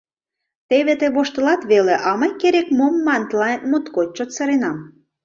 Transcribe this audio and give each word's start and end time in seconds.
Теве 0.69 0.93
тый 0.99 1.09
воштылат 1.15 1.61
веле, 1.71 1.95
а 2.09 2.11
мый, 2.19 2.31
керек-мом 2.41 2.93
ман, 3.05 3.21
тыланет 3.29 3.61
моткоч 3.71 4.07
чот 4.15 4.29
сыренам... 4.35 4.77